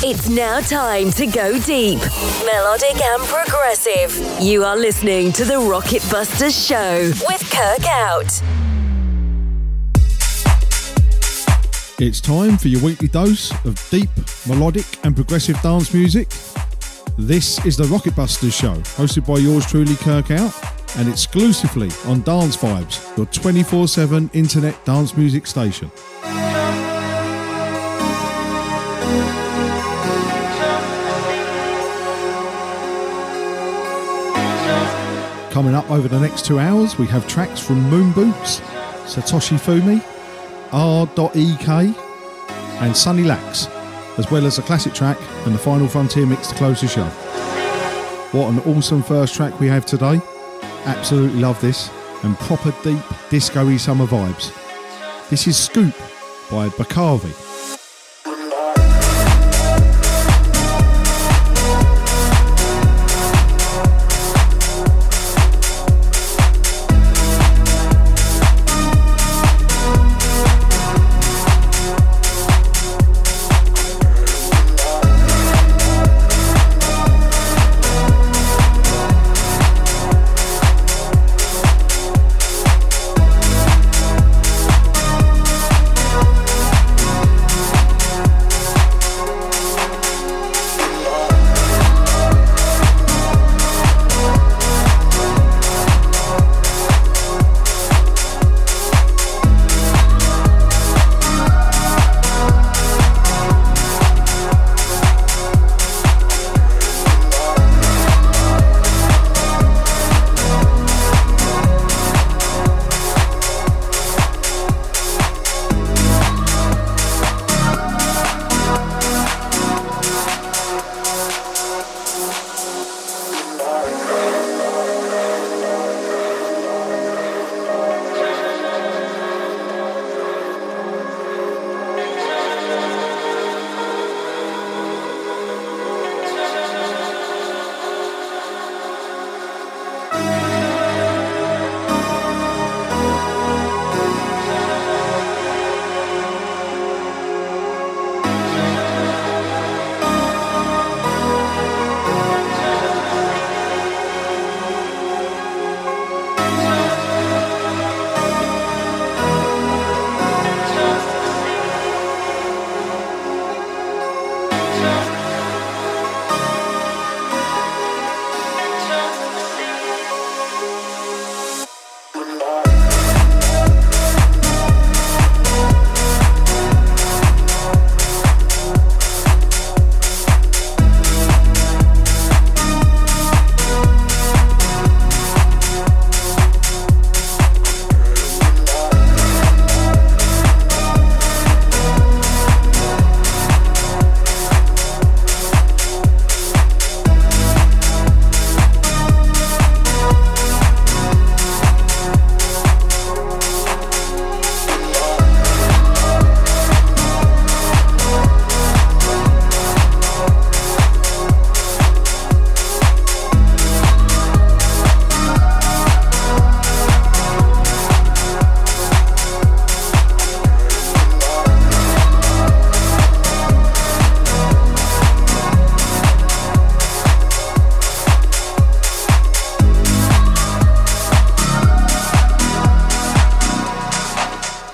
[0.00, 1.98] It's now time to go deep,
[2.44, 4.40] melodic and progressive.
[4.40, 8.40] You are listening to the Rocket Busters Show with Kirk Out.
[11.98, 14.08] It's time for your weekly dose of deep,
[14.46, 16.28] melodic, and progressive dance music.
[17.18, 20.54] This is the Rocket Busters Show, hosted by yours truly, Kirk Out,
[20.96, 25.90] and exclusively on Dance Vibez, your 24 7 internet dance music station.
[35.58, 38.60] Coming up over the next two hours, we have tracks from Moon Boots,
[39.12, 40.00] Satoshi Fumi,
[40.70, 41.96] R.EK,
[42.80, 43.66] and Sunny Lax,
[44.18, 47.06] as well as a classic track and the final Frontier mix to close the show.
[48.30, 50.20] What an awesome first track we have today.
[50.84, 51.90] Absolutely love this,
[52.22, 54.54] and proper deep disco summer vibes.
[55.28, 55.92] This is Scoop
[56.52, 57.47] by Bakavi.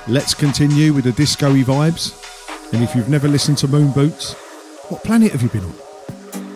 [0.07, 2.13] Let's continue with the disco vibes.
[2.75, 4.35] And if you've never listened to Moon Boots,
[4.91, 5.75] what planet have you been on?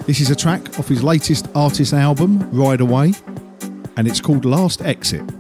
[0.07, 3.15] This is a track off his latest artist album, Ride Away,
[3.97, 5.38] and it's called Last Exit.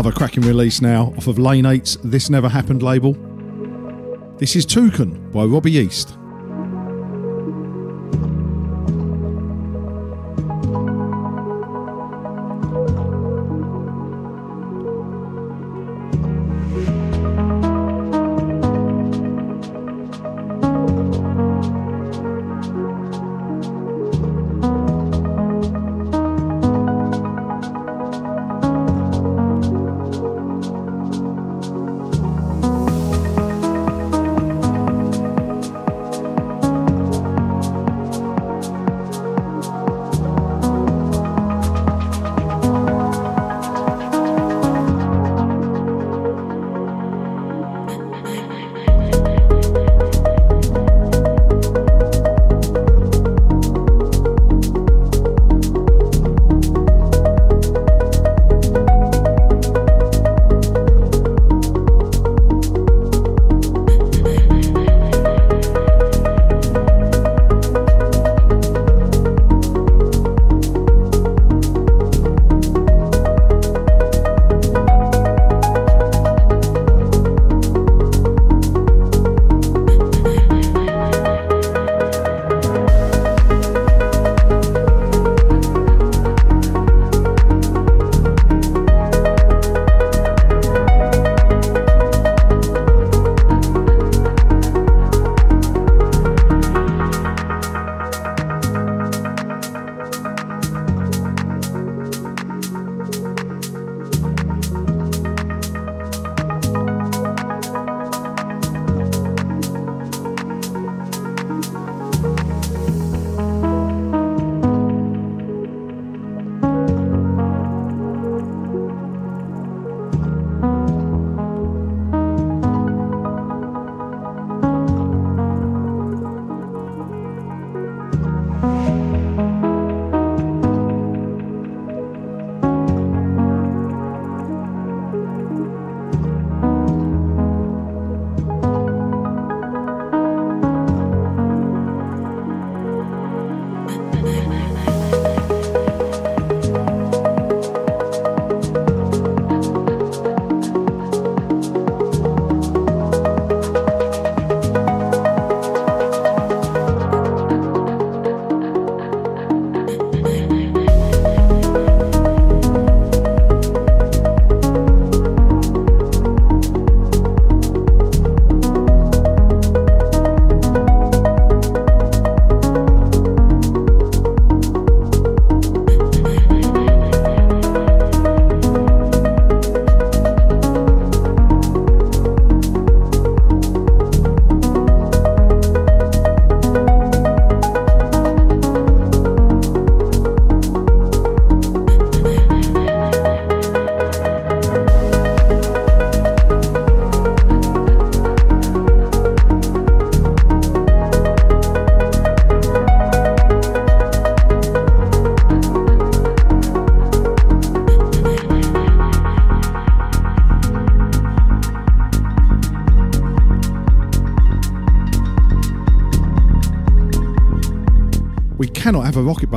[0.00, 3.12] Another cracking release now off of Lane 8's This Never Happened label.
[4.38, 6.16] This is Toucan by Robbie East.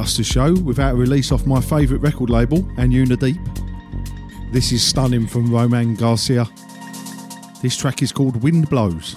[0.04, 3.40] A Rocket Buster show without a release off my favourite record label, Anjunadeep.
[4.52, 6.46] This is stunning from Romain Garcia.
[7.62, 9.16] This track is called Wind Blows.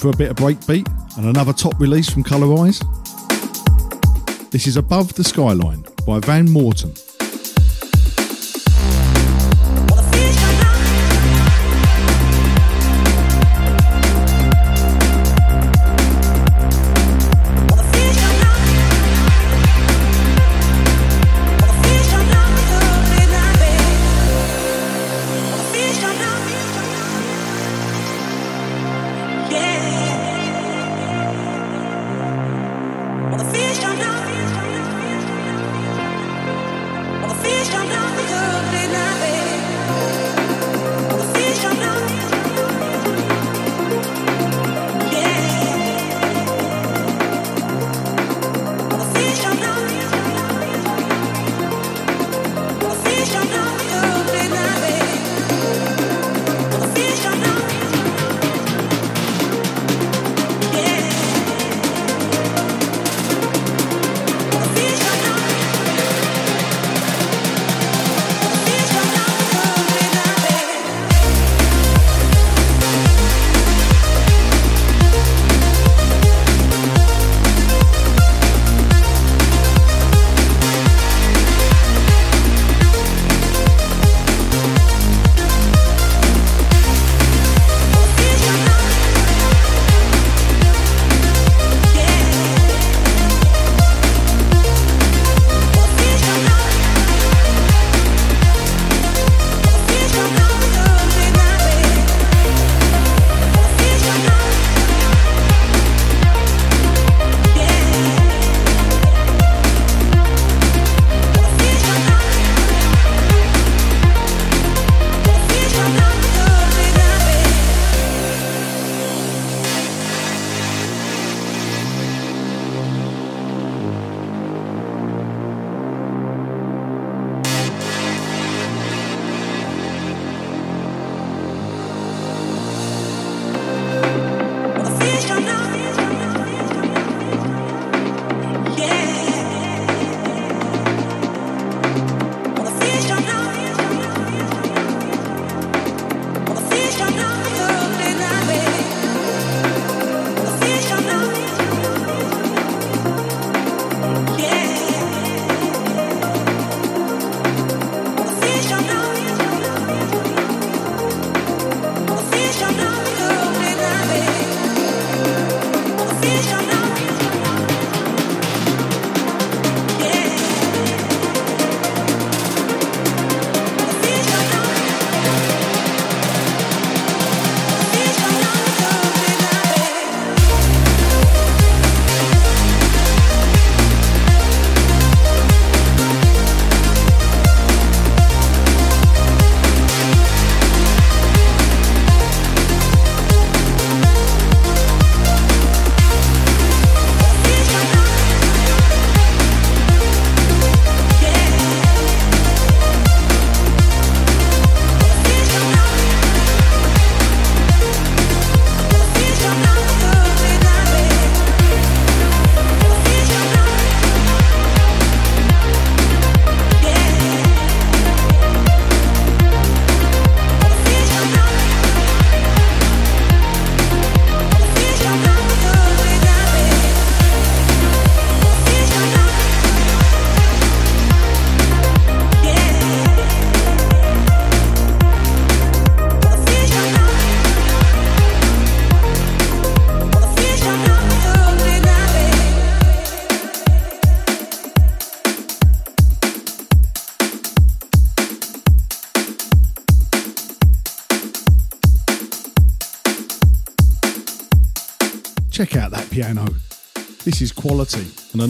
[0.00, 2.80] For a bit of breakbeat and another top release from Colorize.
[4.50, 6.94] This is Above the Skyline by Van Morton.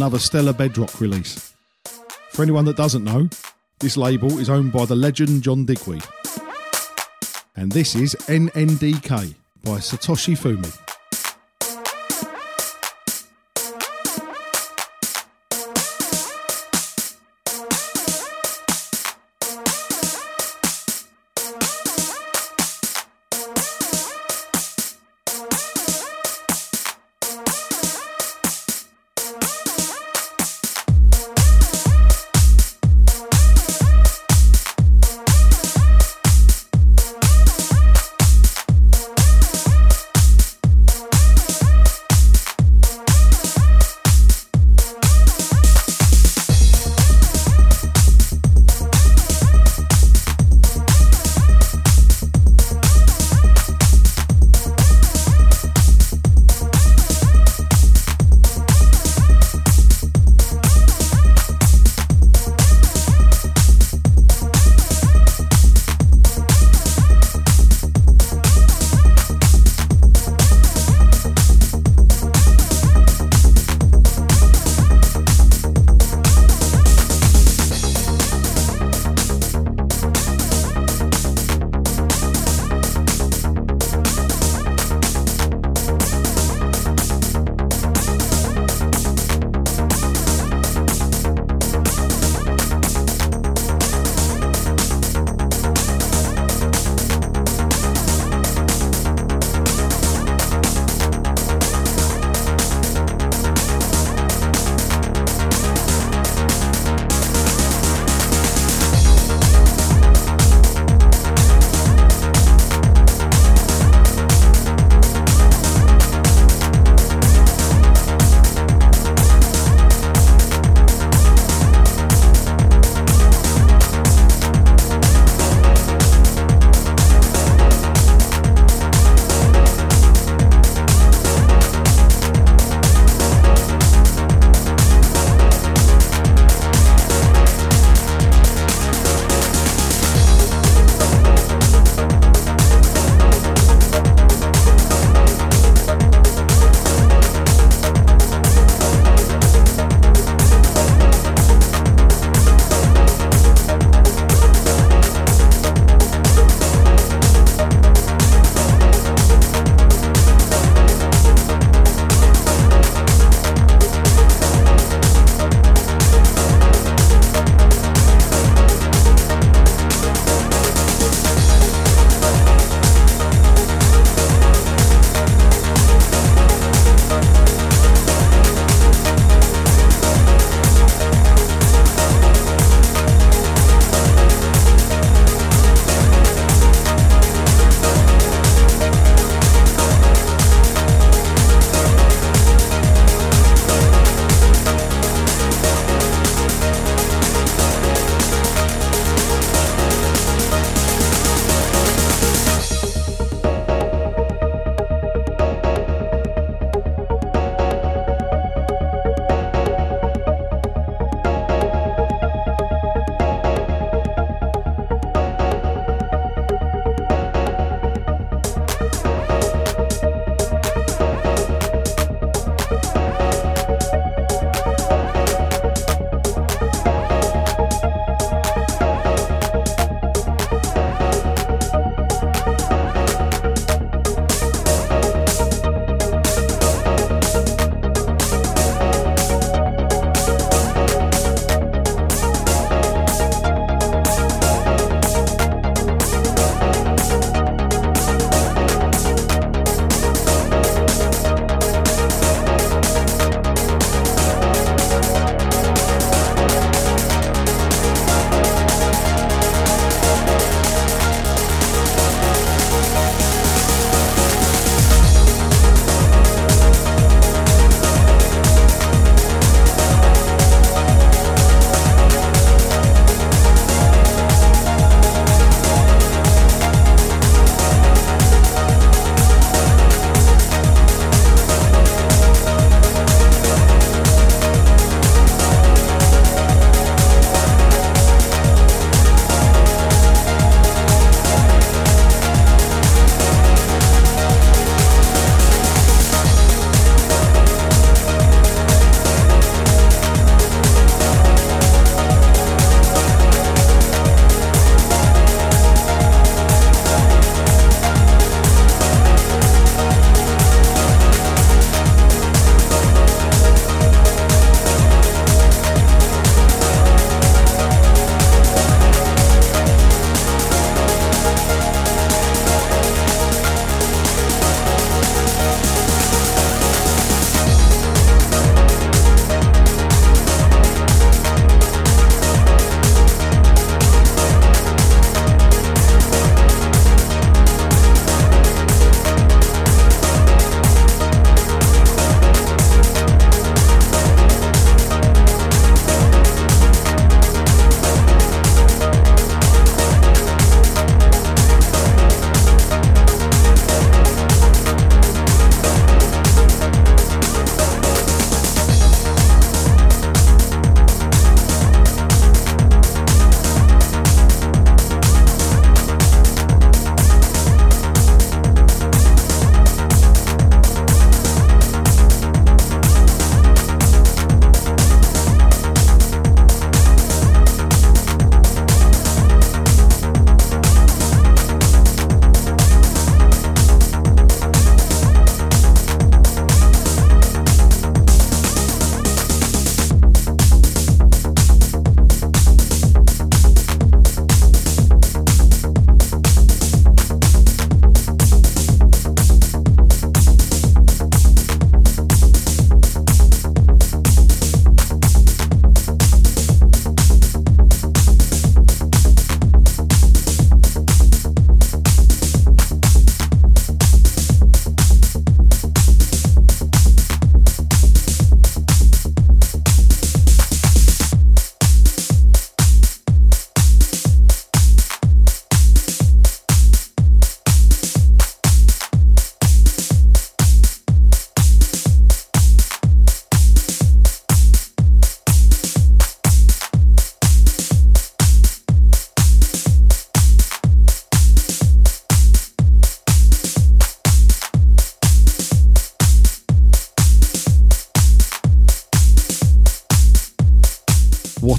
[0.01, 1.53] Another stellar bedrock release.
[2.31, 3.29] For anyone that doesn't know,
[3.81, 6.03] this label is owned by the legend John Digweed.
[7.55, 10.80] And this is NNDK by Satoshi Fumi.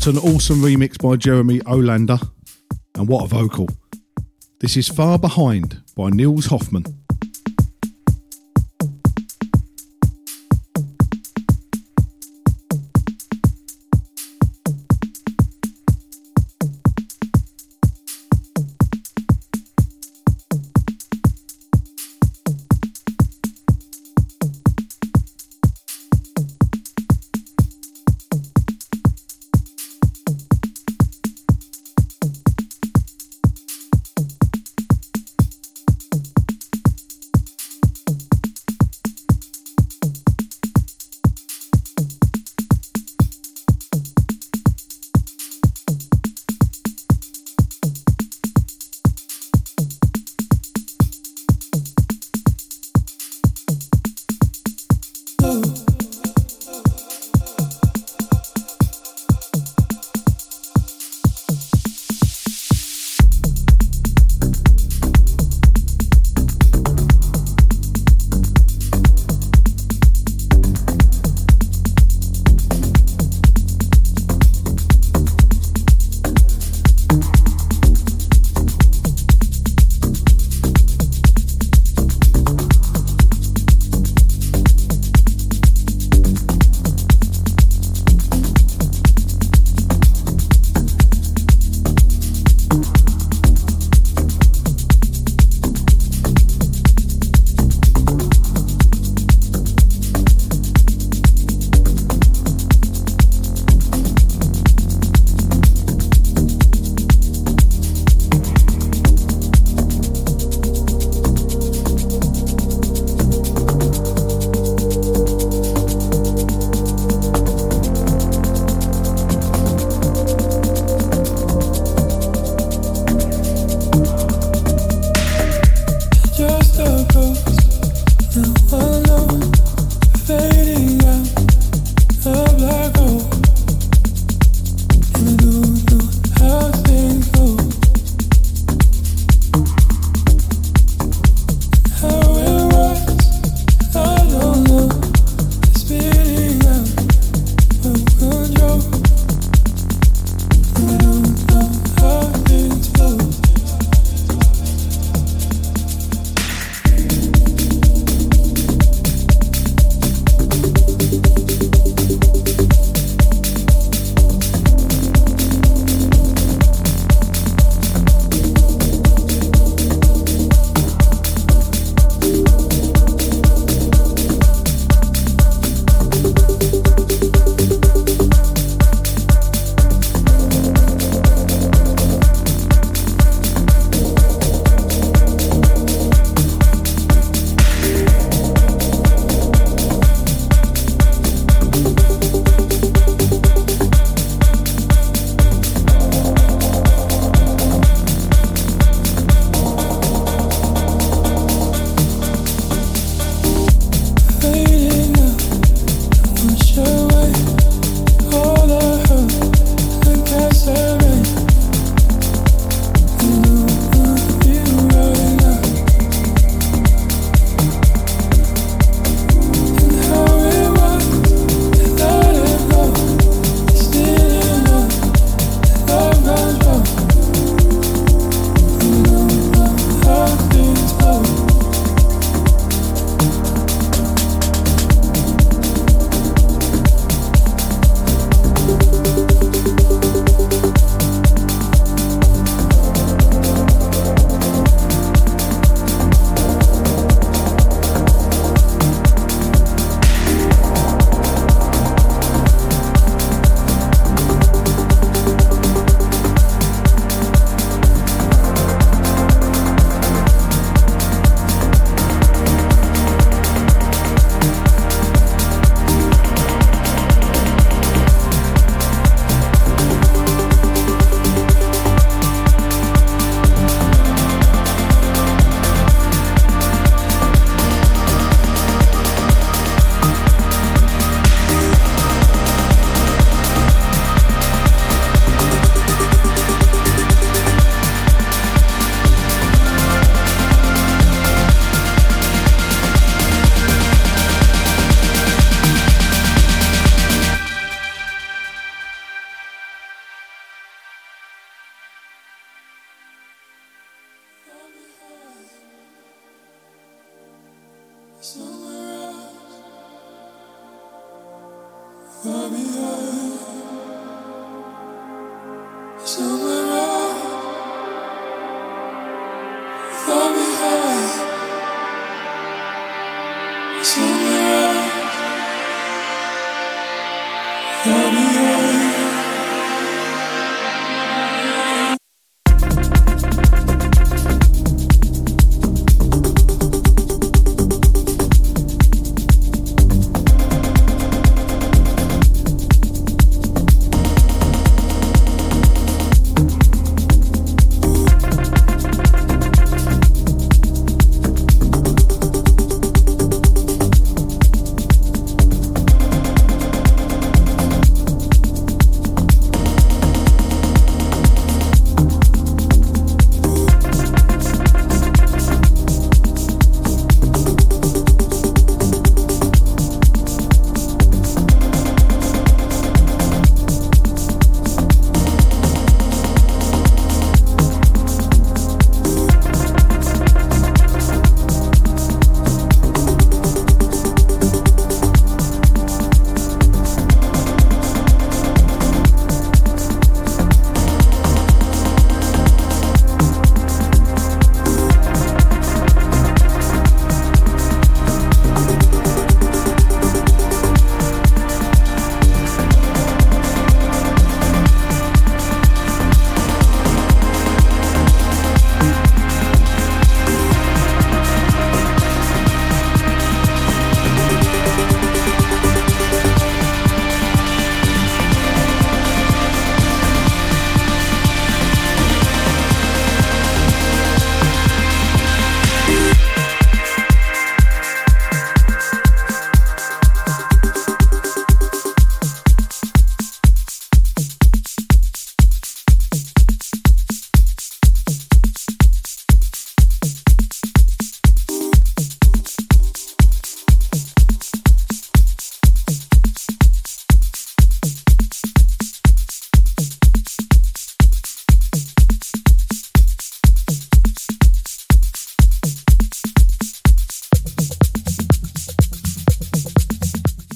[0.01, 2.19] What an awesome remix by Jeremy Olander.
[2.95, 3.69] And what a vocal.
[4.59, 7.00] This is Far Behind by Nils Hoffmann.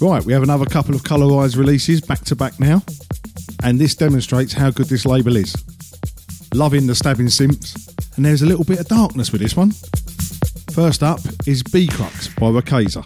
[0.06, 2.84] Right, we have another couple of Colorized releases back to back now,
[3.64, 5.56] and this demonstrates how good this label is.
[6.54, 9.72] Loving the stabbing synths, and there's a little bit of darkness with this one.
[10.74, 13.04] First up is B Crux by Rakeza.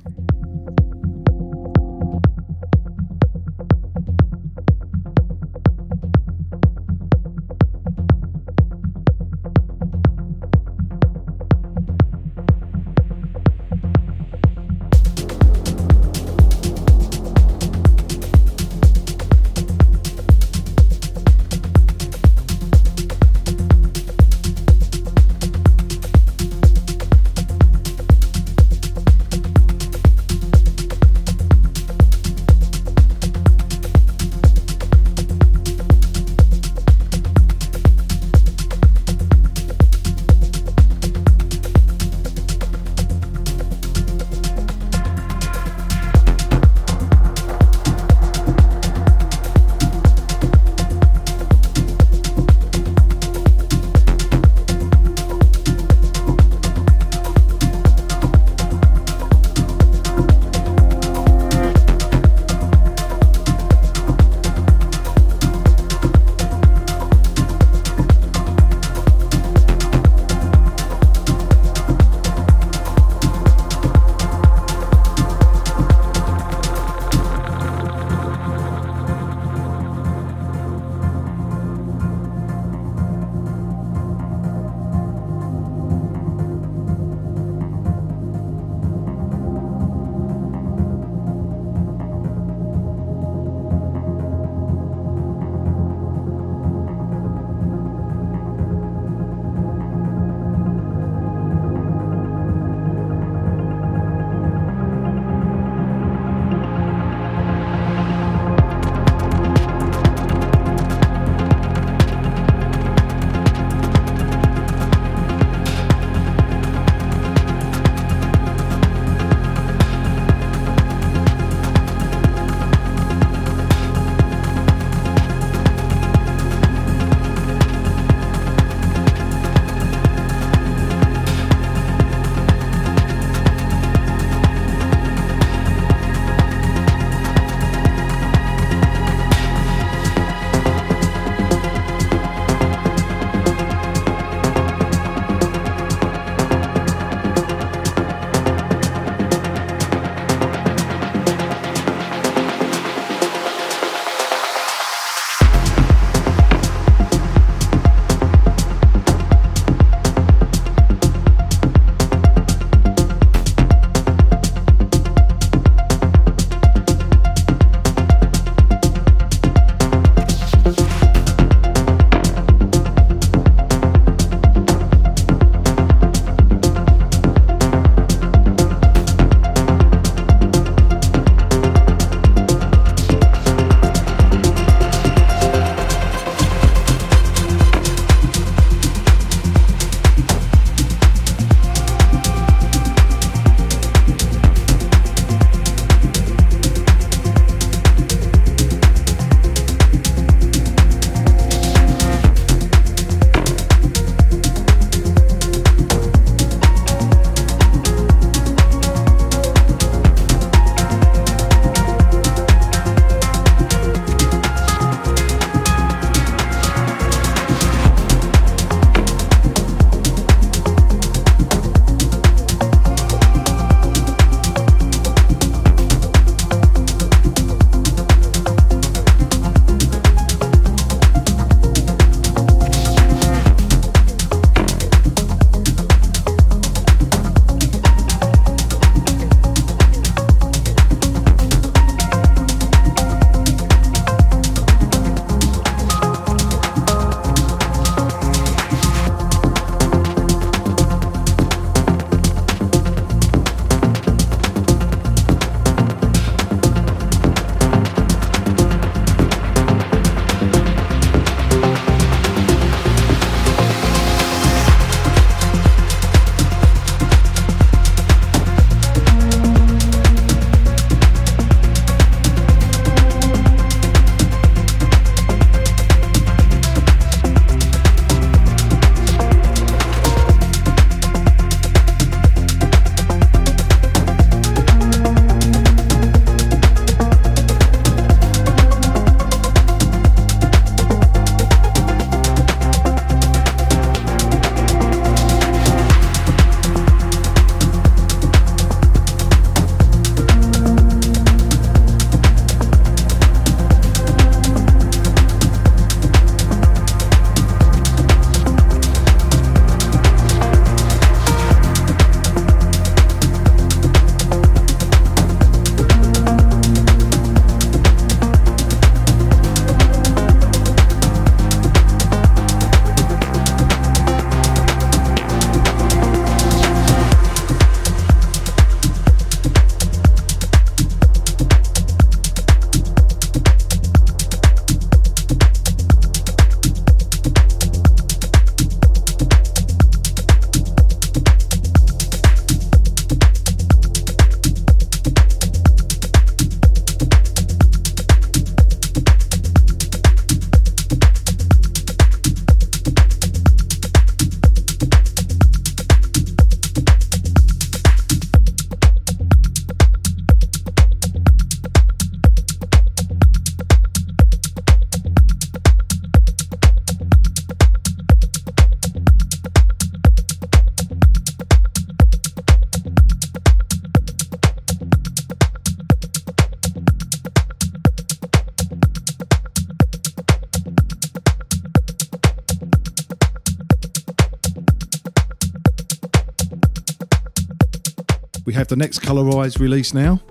[388.70, 390.22] The next colorized release now.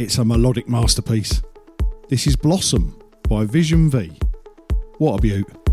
[0.00, 1.40] It's a melodic masterpiece.
[2.08, 4.10] This is Blossom by Vision V.
[4.98, 5.63] What a beaut.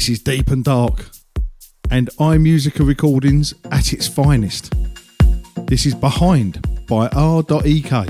[0.00, 1.10] This is Deep and Dark
[1.90, 4.72] and iMusica recordings at its finest.
[5.66, 8.06] This is Behind by R.EK.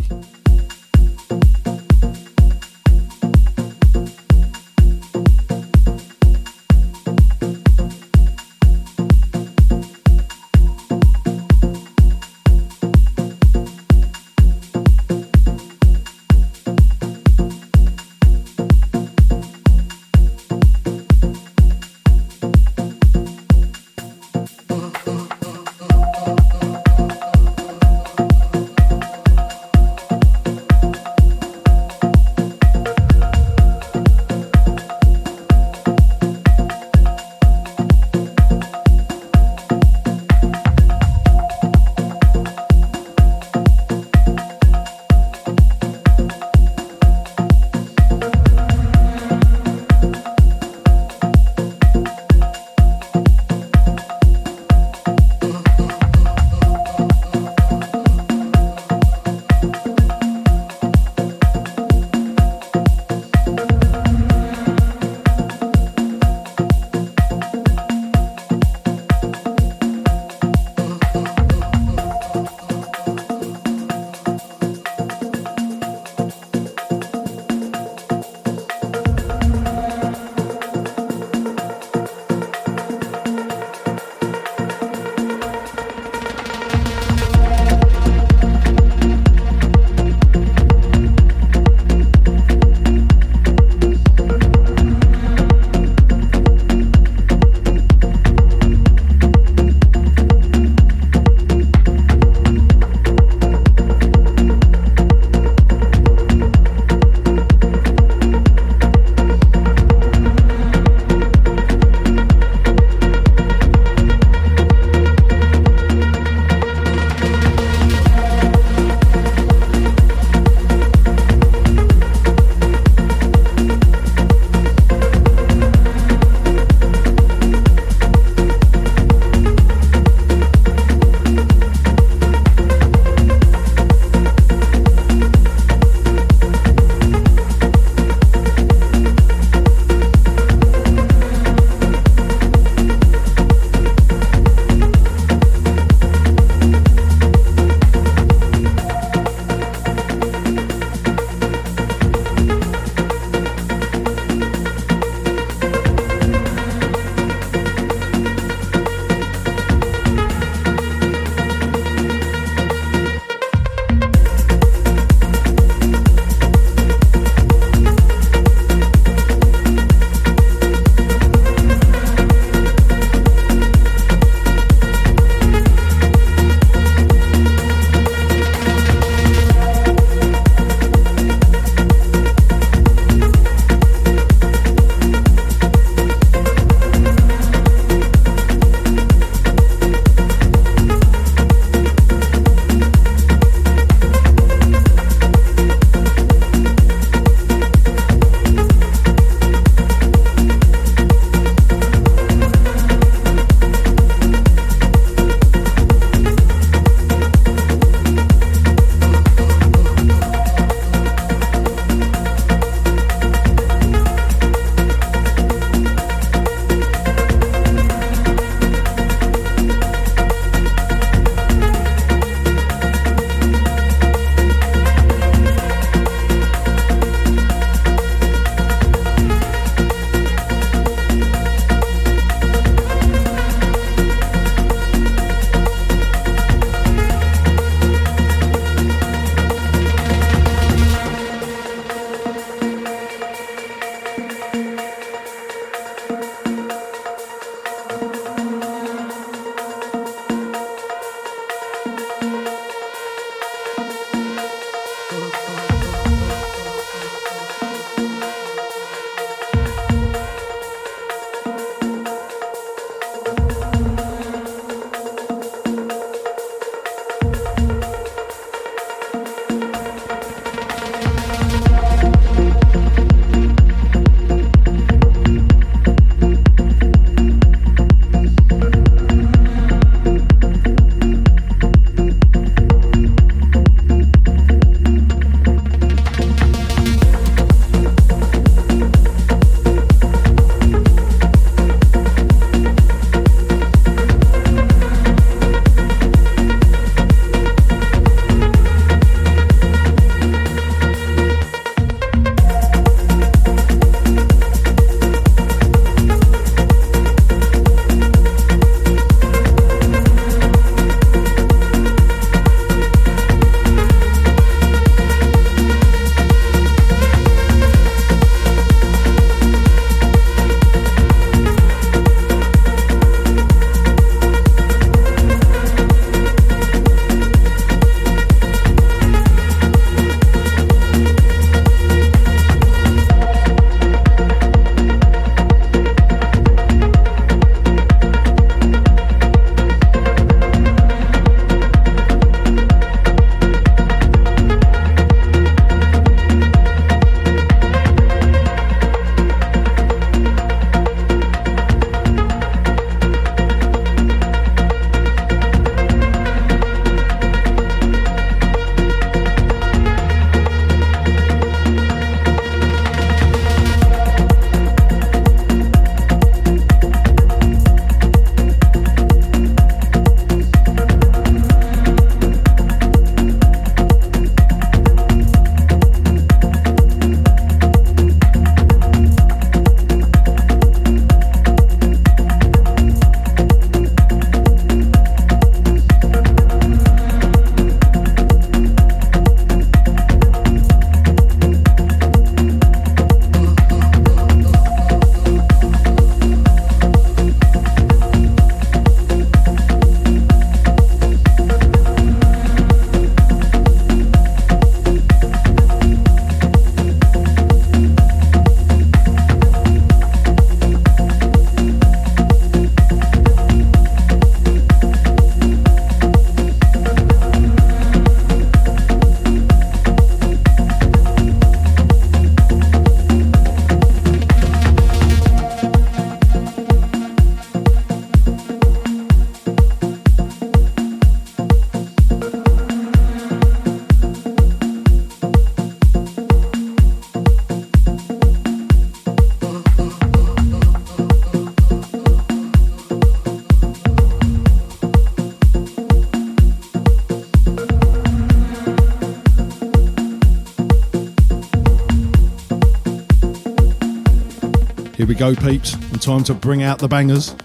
[455.21, 457.37] go, peeps, and time to bring out the bangers.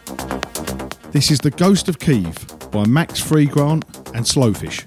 [1.12, 3.84] This is The Ghost of Kiev by Max Freegrant
[4.16, 4.86] and Slowfish.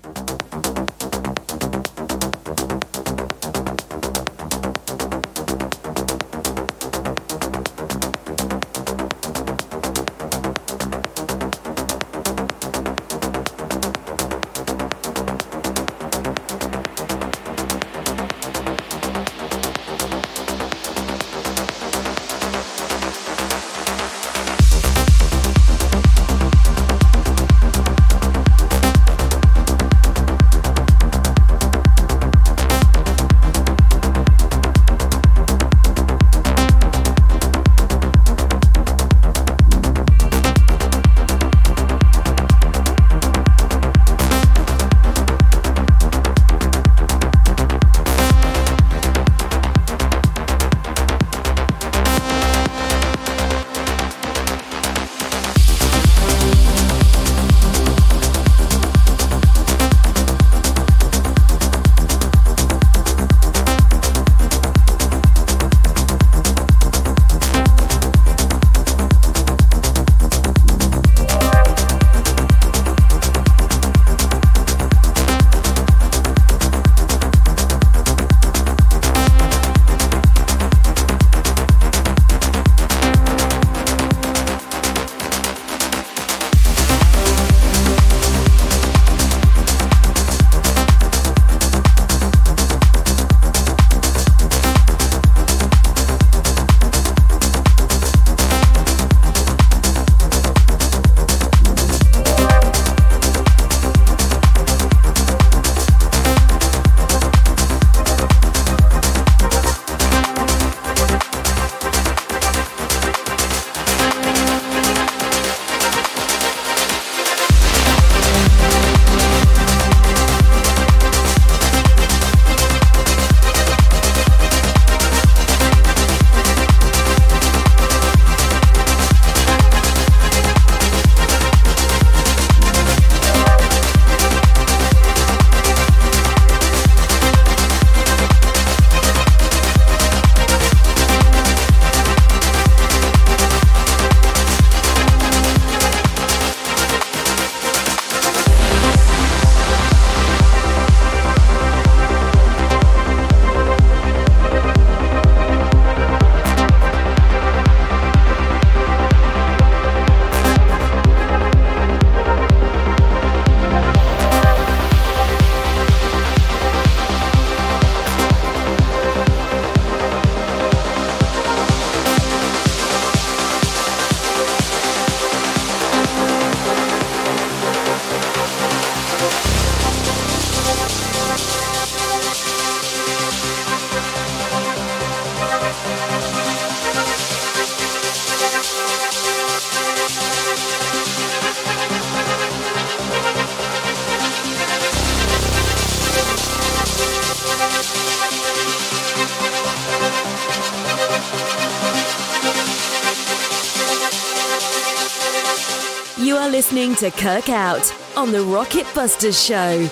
[206.98, 209.88] To Kirk Out on the Rocket Busters Show.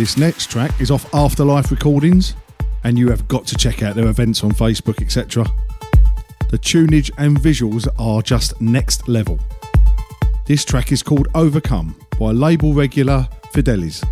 [0.00, 2.34] This next track is off Afterlife Recordings,
[2.84, 5.44] and you have got to check out their events on Facebook, etc.
[6.48, 9.38] The tunage and visuals are just next level.
[10.46, 14.02] This track is called Overcome by label regular Fideles.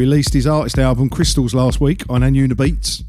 [0.00, 3.04] Released his artist album Crystals last week on Anjunabeats,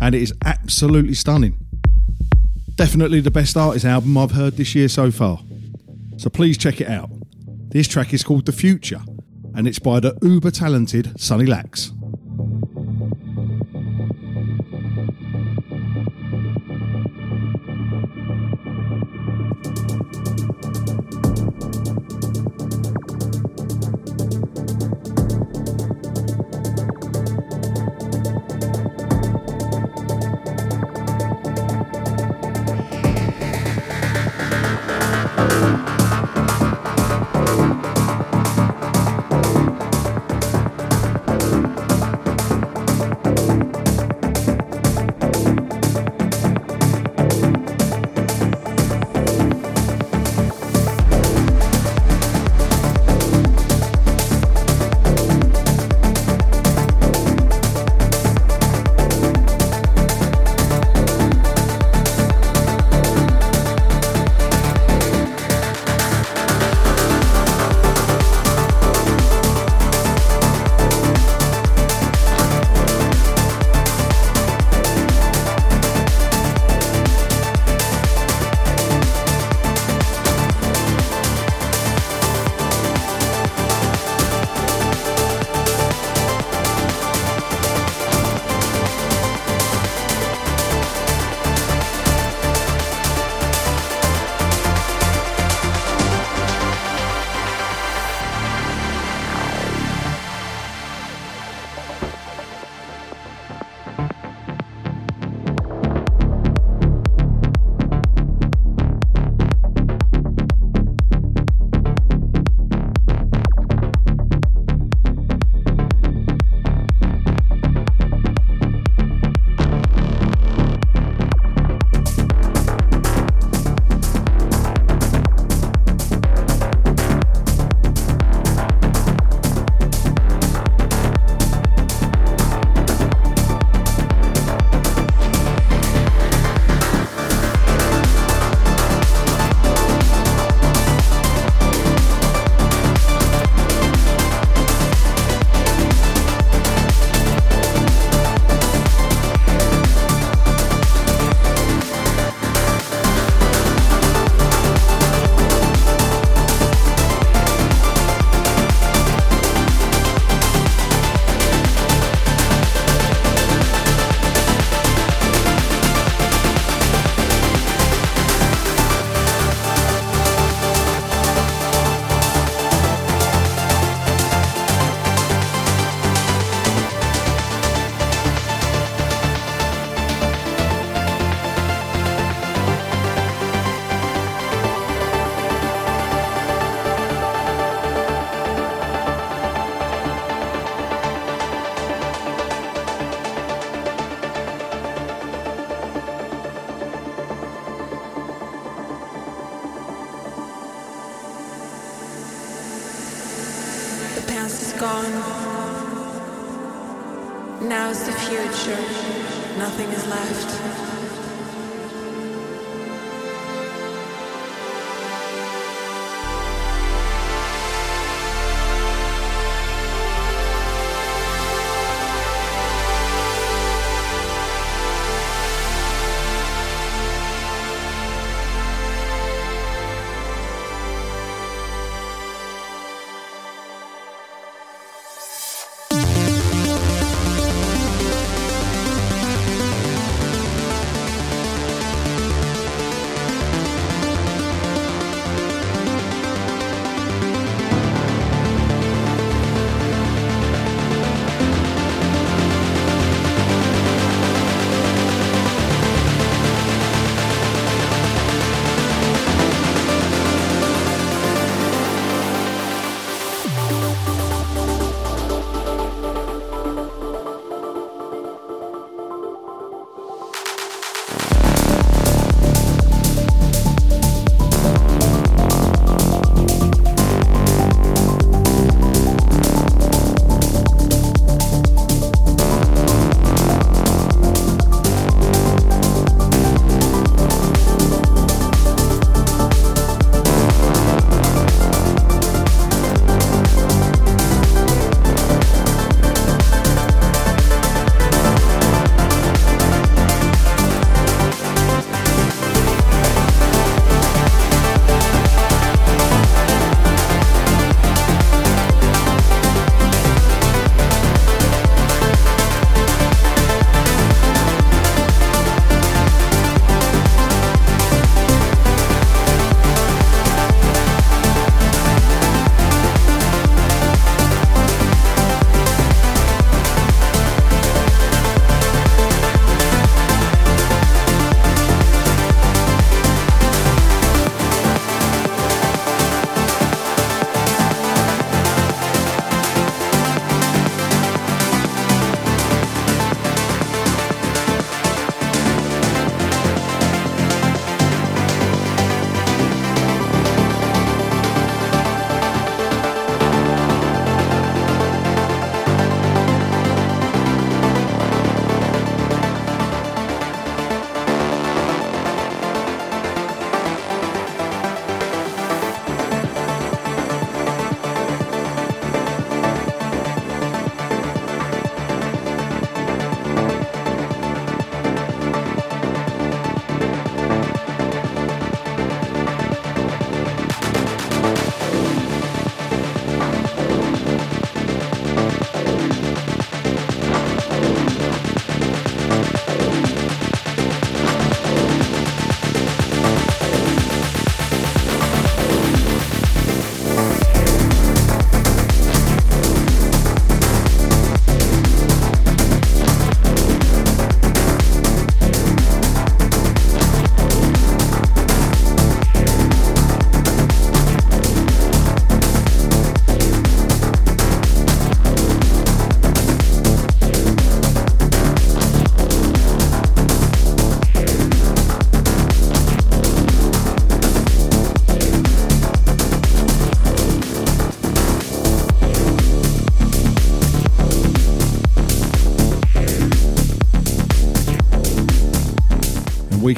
[0.00, 1.56] and it is absolutely stunning.
[2.74, 5.38] Definitely the best artist album I've heard this year so far.
[6.16, 7.08] So please check it out.
[7.68, 9.00] This track is called The Future,
[9.54, 11.92] and it's by the uber talented Sunny Lax.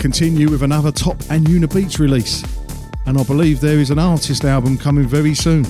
[0.07, 2.45] Continue with another top Anjunabeats release,
[3.07, 5.67] and I believe there is an artist album coming very soon.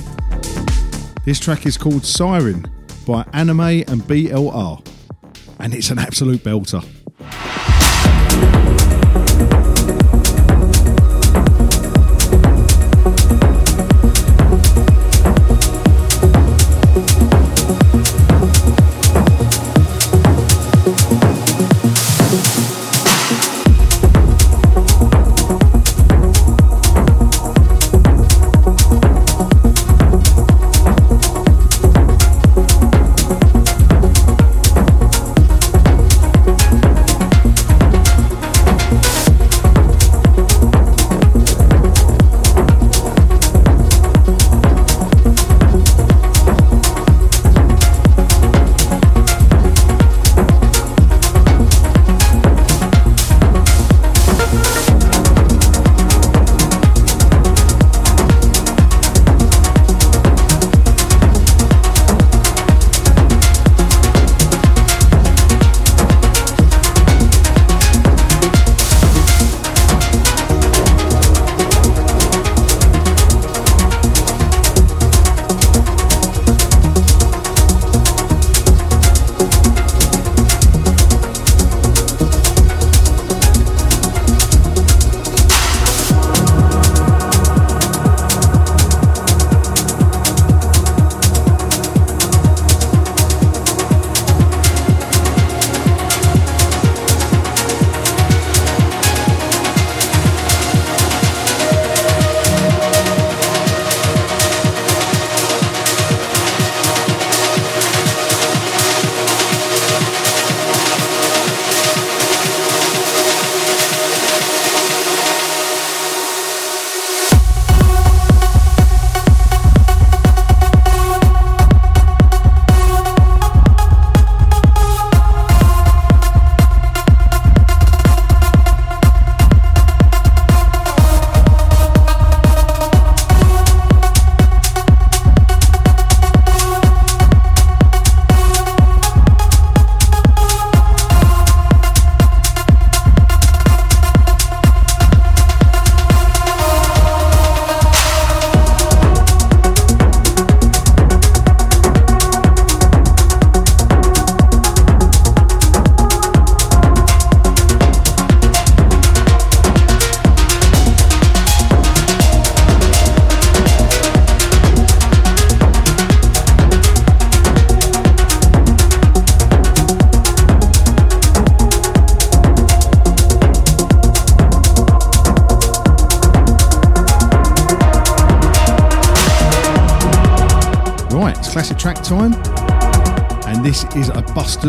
[1.25, 2.71] This track is called Siren
[3.07, 4.87] by Anime and BLR,
[5.59, 6.85] and it's an absolute belter.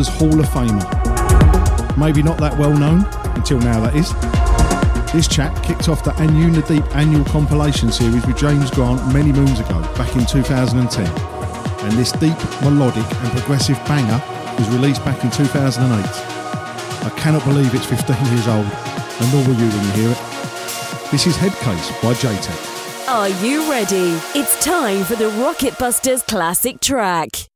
[0.06, 1.98] Hall of Famer.
[1.98, 3.06] Maybe not that well known,
[3.36, 4.14] until now that is.
[5.14, 9.60] This chat kicked off the Anjuna Deep annual compilation series with James Grant many moons
[9.60, 11.07] ago, back in 2010.
[11.84, 14.22] And this deep, melodic and progressive banger
[14.60, 16.06] was released back in 2008.
[17.06, 21.11] I cannot believe it's 15 years old, and nor will you when you hear it.
[21.11, 23.07] This is Headcase by Jaytech.
[23.07, 24.19] Are you ready?
[24.36, 27.47] It's time for the Rocket Busters classic track.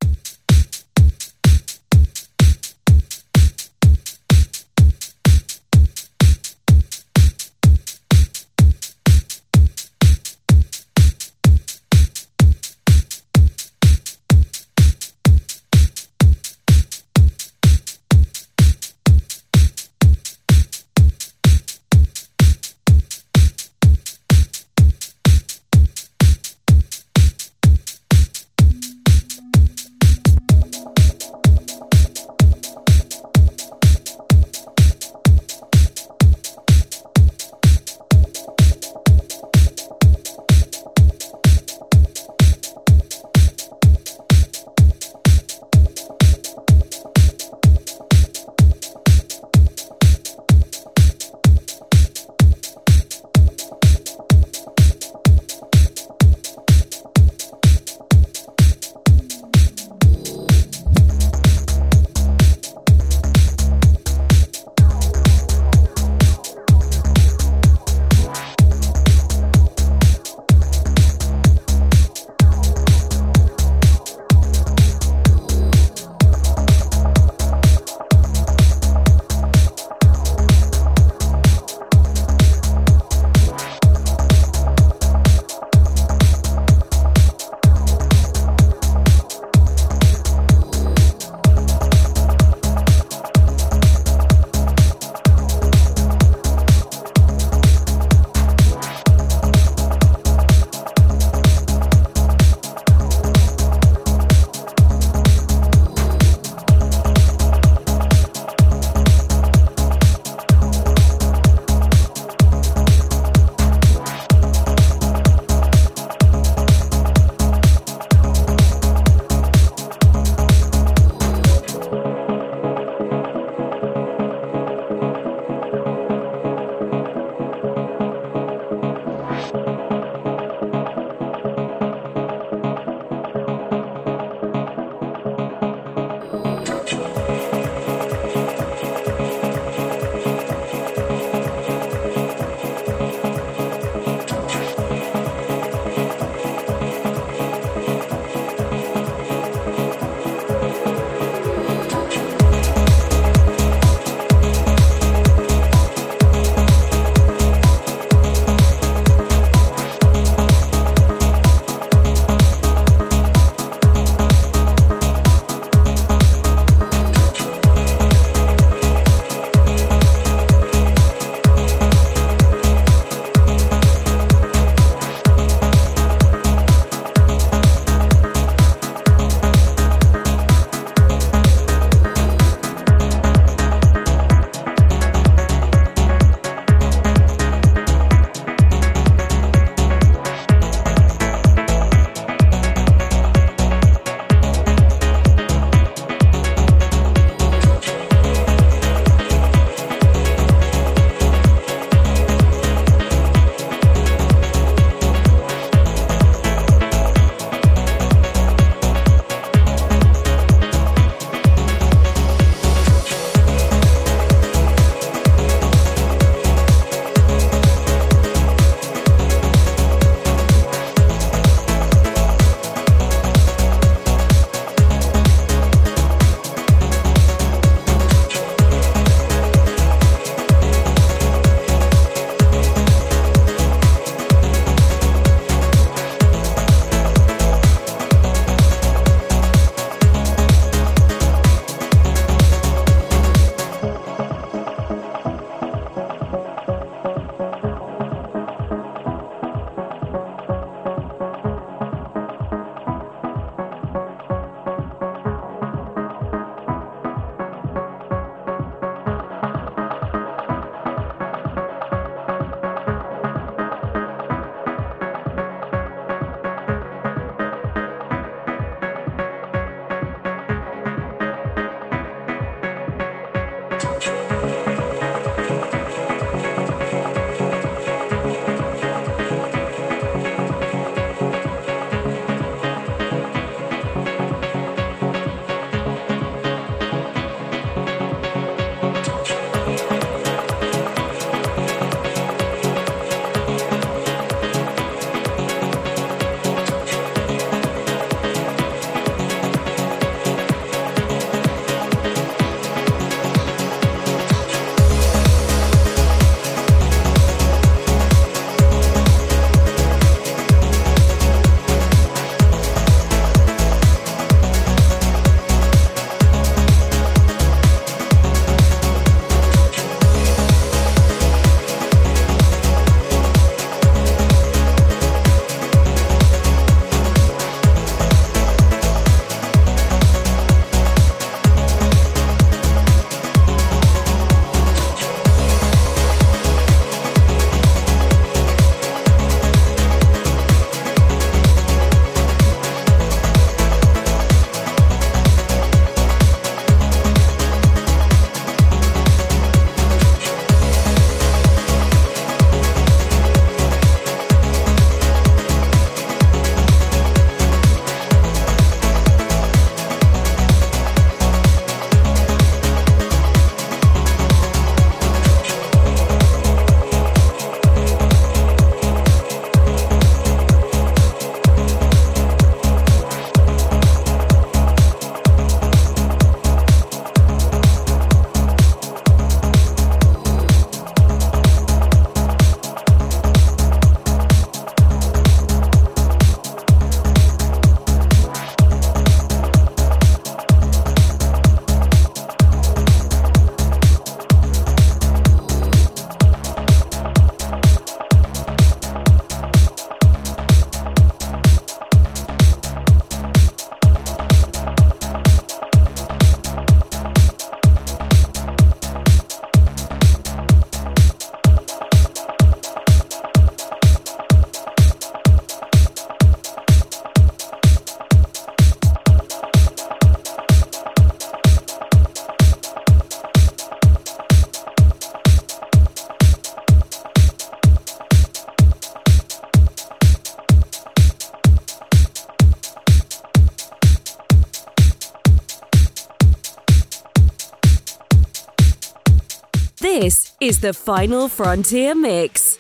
[440.52, 442.51] Is the Final Frontier Mix.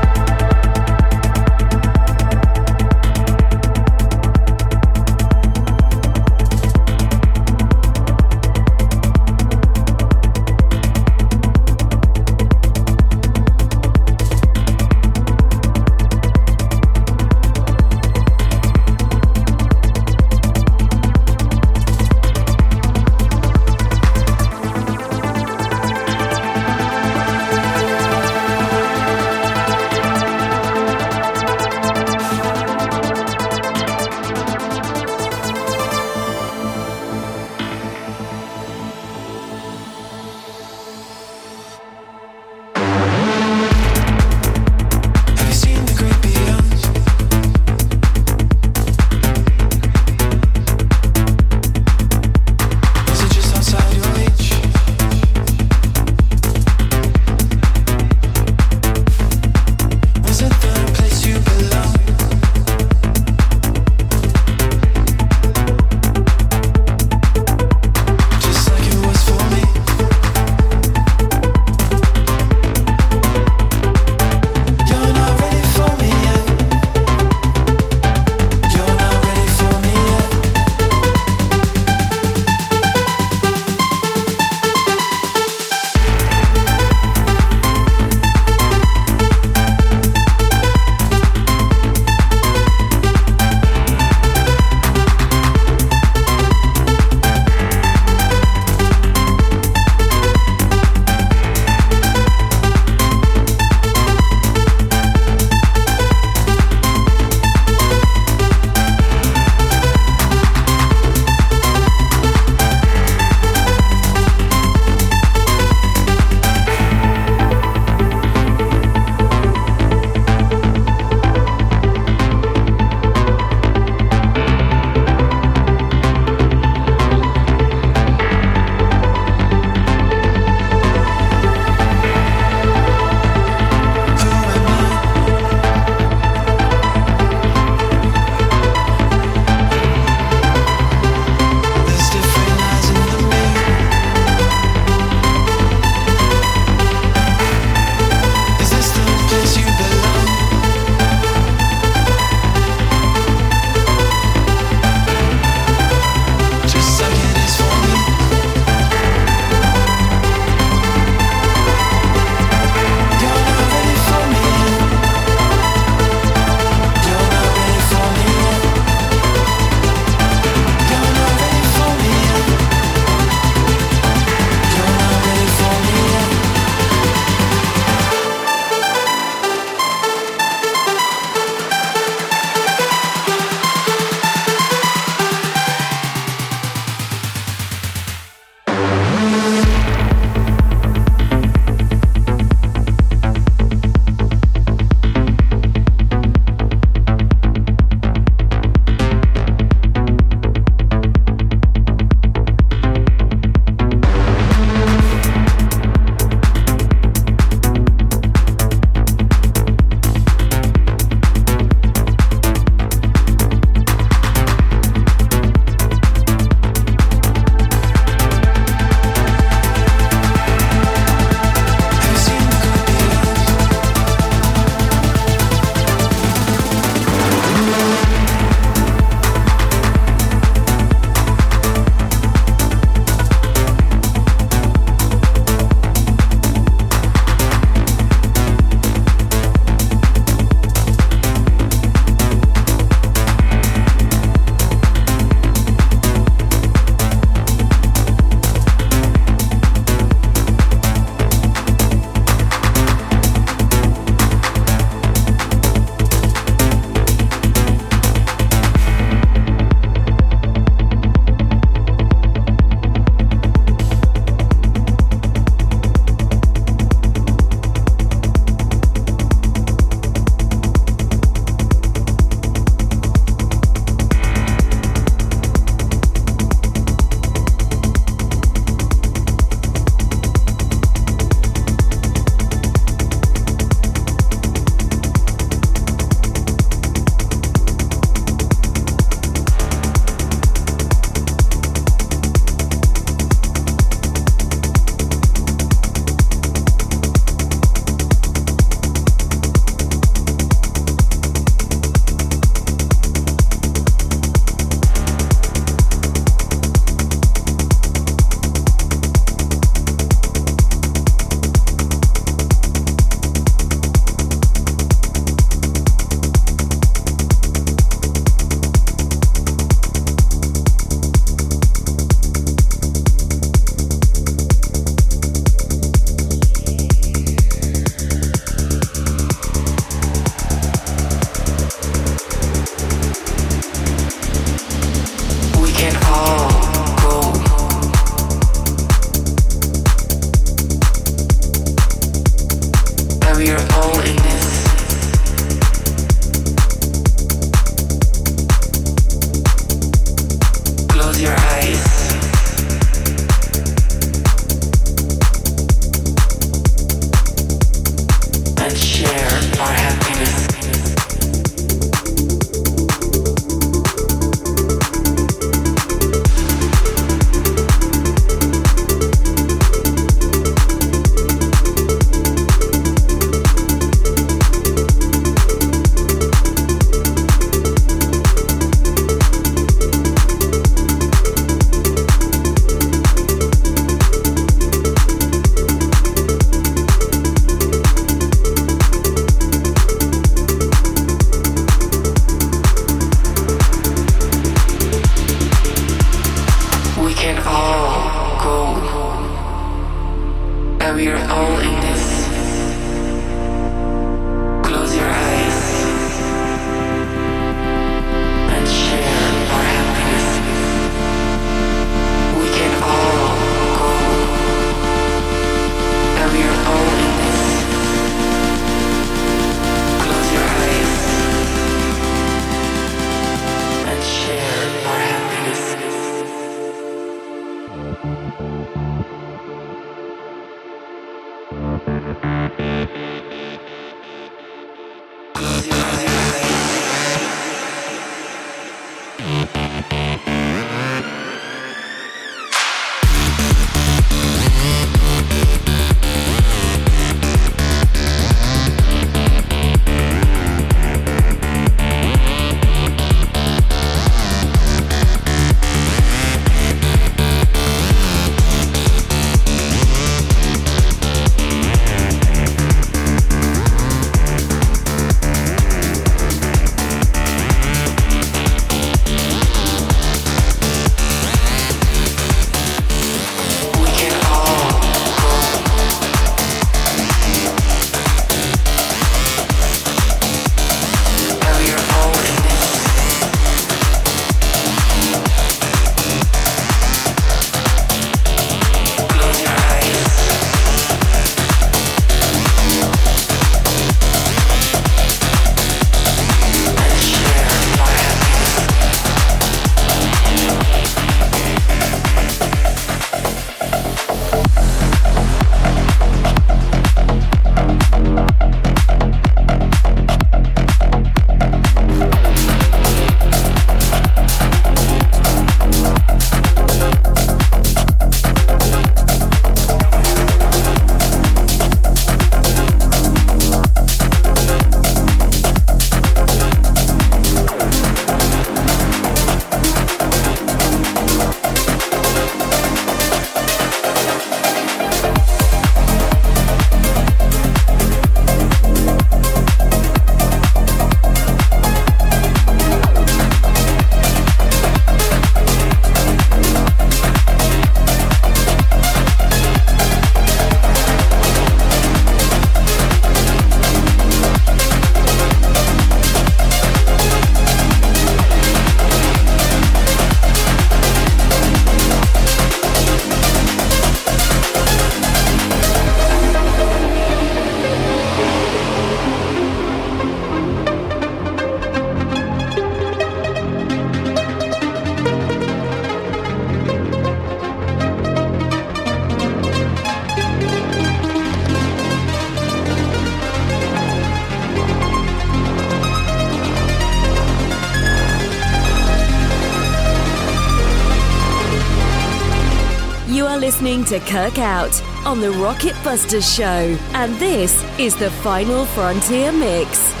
[593.91, 600.00] To Kirk Out on the Rocket Busters Show, and this is the Final Frontier Mix.